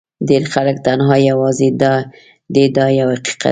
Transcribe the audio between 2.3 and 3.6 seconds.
دي دا یو حقیقت دی.